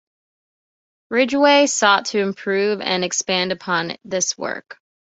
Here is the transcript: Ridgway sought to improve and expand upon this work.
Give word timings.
Ridgway 1.11 1.67
sought 1.67 2.05
to 2.05 2.21
improve 2.21 2.81
and 2.81 3.05
expand 3.05 3.51
upon 3.51 3.97
this 4.03 4.35
work. 4.35 4.79